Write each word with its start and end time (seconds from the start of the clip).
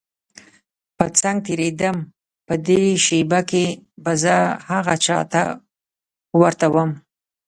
په 0.97 1.05
څنګ 1.19 1.37
تېرېدم 1.47 1.97
په 2.47 2.53
دې 2.67 2.81
شېبه 3.05 3.39
کې 3.49 3.65
به 4.03 4.13
زه 4.23 4.35
هغه 4.69 4.95
چا 5.05 5.19
ته 5.31 5.41
ورته 6.41 6.67
وم. 6.73 6.91